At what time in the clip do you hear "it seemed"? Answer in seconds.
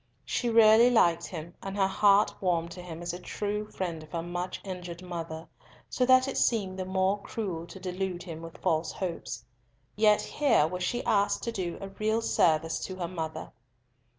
6.27-6.79